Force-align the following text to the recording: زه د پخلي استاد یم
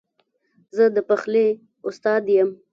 زه 0.75 0.83
د 0.95 0.97
پخلي 1.09 1.47
استاد 1.87 2.23
یم 2.35 2.49